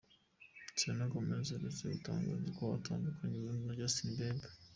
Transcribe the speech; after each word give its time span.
Serena 0.79 1.05
Gomez 1.11 1.47
aherutse 1.55 1.83
gutangaza 1.93 2.47
ko 2.57 2.63
atandukanye 2.77 3.35
burundu 3.37 3.65
na 3.65 3.77
Justin 3.79 4.09
Bieber 4.17 4.51